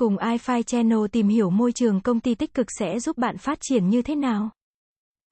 [0.00, 3.58] Cùng iFi Channel tìm hiểu môi trường công ty tích cực sẽ giúp bạn phát
[3.60, 4.50] triển như thế nào.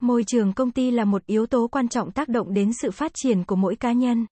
[0.01, 3.11] Môi trường công ty là một yếu tố quan trọng tác động đến sự phát
[3.15, 4.25] triển của mỗi cá nhân.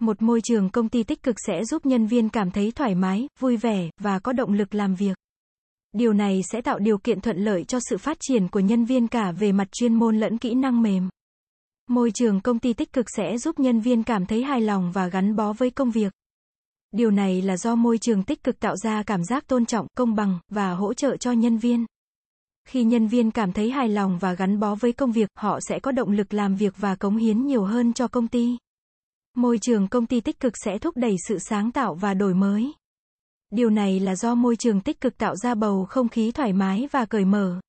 [0.00, 3.28] Một môi trường công ty tích cực sẽ giúp nhân viên cảm thấy thoải mái,
[3.38, 5.16] vui vẻ và có động lực làm việc.
[5.92, 9.08] Điều này sẽ tạo điều kiện thuận lợi cho sự phát triển của nhân viên
[9.08, 11.08] cả về mặt chuyên môn lẫn kỹ năng mềm.
[11.88, 15.08] Môi trường công ty tích cực sẽ giúp nhân viên cảm thấy hài lòng và
[15.08, 16.12] gắn bó với công việc.
[16.92, 20.14] Điều này là do môi trường tích cực tạo ra cảm giác tôn trọng, công
[20.14, 21.86] bằng và hỗ trợ cho nhân viên.
[22.68, 25.78] Khi nhân viên cảm thấy hài lòng và gắn bó với công việc, họ sẽ
[25.78, 28.56] có động lực làm việc và cống hiến nhiều hơn cho công ty.
[29.36, 32.72] Môi trường công ty tích cực sẽ thúc đẩy sự sáng tạo và đổi mới.
[33.50, 36.88] Điều này là do môi trường tích cực tạo ra bầu không khí thoải mái
[36.92, 37.60] và cởi mở.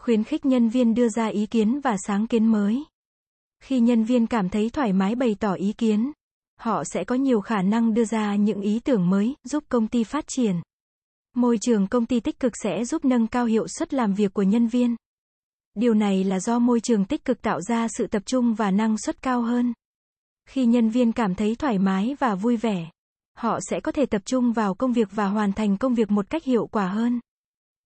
[0.00, 2.84] Khuyến khích nhân viên đưa ra ý kiến và sáng kiến mới.
[3.62, 6.12] Khi nhân viên cảm thấy thoải mái bày tỏ ý kiến,
[6.60, 10.04] họ sẽ có nhiều khả năng đưa ra những ý tưởng mới, giúp công ty
[10.04, 10.56] phát triển.
[11.36, 14.42] Môi trường công ty tích cực sẽ giúp nâng cao hiệu suất làm việc của
[14.42, 14.96] nhân viên.
[15.74, 18.98] Điều này là do môi trường tích cực tạo ra sự tập trung và năng
[18.98, 19.72] suất cao hơn.
[20.48, 22.90] Khi nhân viên cảm thấy thoải mái và vui vẻ,
[23.36, 26.30] họ sẽ có thể tập trung vào công việc và hoàn thành công việc một
[26.30, 27.20] cách hiệu quả hơn.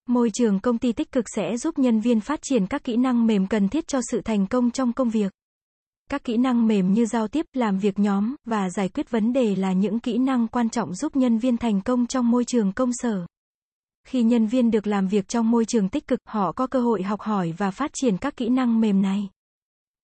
[0.08, 3.26] Môi trường công ty tích cực sẽ giúp nhân viên phát triển các kỹ năng
[3.26, 5.32] mềm cần thiết cho sự thành công trong công việc.
[6.10, 9.56] Các kỹ năng mềm như giao tiếp, làm việc nhóm và giải quyết vấn đề
[9.56, 12.90] là những kỹ năng quan trọng giúp nhân viên thành công trong môi trường công
[12.92, 13.26] sở.
[14.06, 17.02] Khi nhân viên được làm việc trong môi trường tích cực, họ có cơ hội
[17.02, 19.28] học hỏi và phát triển các kỹ năng mềm này.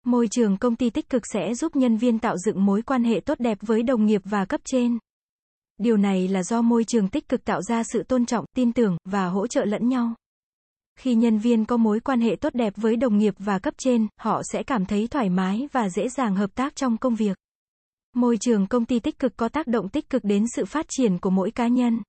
[0.05, 3.19] Môi trường công ty tích cực sẽ giúp nhân viên tạo dựng mối quan hệ
[3.19, 4.97] tốt đẹp với đồng nghiệp và cấp trên.
[5.77, 8.97] Điều này là do môi trường tích cực tạo ra sự tôn trọng, tin tưởng
[9.05, 10.13] và hỗ trợ lẫn nhau.
[10.99, 14.07] Khi nhân viên có mối quan hệ tốt đẹp với đồng nghiệp và cấp trên,
[14.17, 17.37] họ sẽ cảm thấy thoải mái và dễ dàng hợp tác trong công việc.
[18.15, 21.17] Môi trường công ty tích cực có tác động tích cực đến sự phát triển
[21.17, 21.99] của mỗi cá nhân.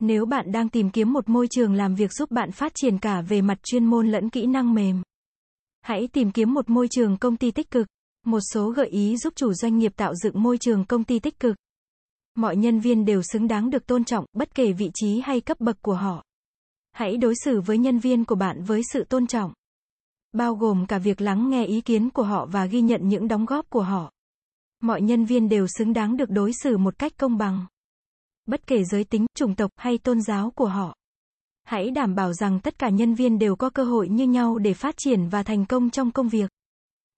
[0.00, 3.20] Nếu bạn đang tìm kiếm một môi trường làm việc giúp bạn phát triển cả
[3.20, 5.02] về mặt chuyên môn lẫn kỹ năng mềm,
[5.82, 7.86] hãy tìm kiếm một môi trường công ty tích cực.
[8.26, 11.40] Một số gợi ý giúp chủ doanh nghiệp tạo dựng môi trường công ty tích
[11.40, 11.56] cực.
[12.34, 15.60] Mọi nhân viên đều xứng đáng được tôn trọng, bất kể vị trí hay cấp
[15.60, 16.24] bậc của họ.
[16.94, 19.52] Hãy đối xử với nhân viên của bạn với sự tôn trọng.
[20.32, 23.44] Bao gồm cả việc lắng nghe ý kiến của họ và ghi nhận những đóng
[23.44, 24.12] góp của họ.
[24.82, 27.66] Mọi nhân viên đều xứng đáng được đối xử một cách công bằng.
[28.46, 30.96] Bất kể giới tính, chủng tộc hay tôn giáo của họ.
[31.64, 34.74] Hãy đảm bảo rằng tất cả nhân viên đều có cơ hội như nhau để
[34.74, 36.50] phát triển và thành công trong công việc.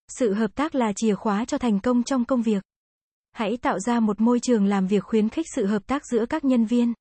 [0.09, 2.63] Sự hợp tác là chìa khóa cho thành công trong công việc.
[3.33, 6.45] Hãy tạo ra một môi trường làm việc khuyến khích sự hợp tác giữa các
[6.45, 6.93] nhân viên.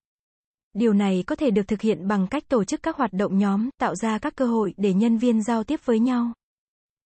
[0.76, 3.70] Điều này có thể được thực hiện bằng cách tổ chức các hoạt động nhóm,
[3.78, 6.34] tạo ra các cơ hội để nhân viên giao tiếp với nhau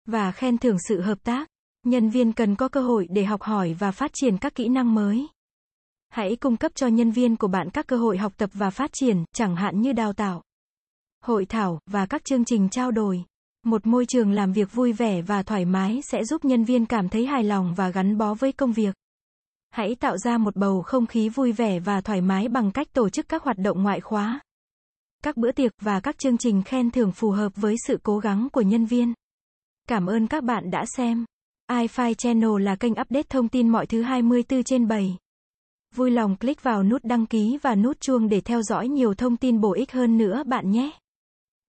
[0.05, 1.47] và khen thưởng sự hợp tác.
[1.85, 4.95] Nhân viên cần có cơ hội để học hỏi và phát triển các kỹ năng
[4.95, 5.27] mới.
[6.09, 8.89] Hãy cung cấp cho nhân viên của bạn các cơ hội học tập và phát
[8.93, 10.43] triển, chẳng hạn như đào tạo,
[11.23, 13.23] hội thảo và các chương trình trao đổi.
[13.65, 17.09] Một môi trường làm việc vui vẻ và thoải mái sẽ giúp nhân viên cảm
[17.09, 18.95] thấy hài lòng và gắn bó với công việc.
[19.69, 23.09] Hãy tạo ra một bầu không khí vui vẻ và thoải mái bằng cách tổ
[23.09, 24.39] chức các hoạt động ngoại khóa,
[25.23, 28.47] các bữa tiệc và các chương trình khen thưởng phù hợp với sự cố gắng
[28.51, 29.13] của nhân viên.
[29.87, 31.25] Cảm ơn các bạn đã xem.
[31.71, 35.17] iFi Channel là kênh update thông tin mọi thứ 24 trên 7.
[35.95, 39.37] Vui lòng click vào nút đăng ký và nút chuông để theo dõi nhiều thông
[39.37, 40.91] tin bổ ích hơn nữa bạn nhé.